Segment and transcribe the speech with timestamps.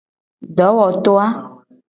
[0.57, 1.27] Dowoto a.